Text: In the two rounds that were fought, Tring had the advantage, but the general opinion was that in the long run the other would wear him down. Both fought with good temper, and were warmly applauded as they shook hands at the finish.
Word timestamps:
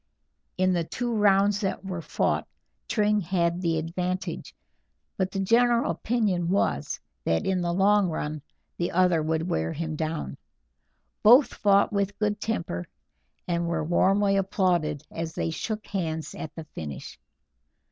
In 0.57 0.73
the 0.73 0.83
two 0.83 1.13
rounds 1.15 1.59
that 1.61 1.85
were 1.85 2.01
fought, 2.01 2.47
Tring 2.87 3.21
had 3.21 3.61
the 3.61 3.77
advantage, 3.77 4.55
but 5.15 5.29
the 5.29 5.39
general 5.39 5.91
opinion 5.91 6.47
was 6.49 6.99
that 7.23 7.45
in 7.45 7.61
the 7.61 7.71
long 7.71 8.09
run 8.09 8.41
the 8.77 8.89
other 8.93 9.21
would 9.21 9.47
wear 9.47 9.71
him 9.73 9.95
down. 9.95 10.37
Both 11.21 11.53
fought 11.53 11.93
with 11.93 12.17
good 12.17 12.41
temper, 12.41 12.87
and 13.47 13.67
were 13.67 13.83
warmly 13.83 14.37
applauded 14.37 15.05
as 15.11 15.35
they 15.35 15.51
shook 15.51 15.85
hands 15.85 16.33
at 16.33 16.55
the 16.55 16.63
finish. 16.63 17.19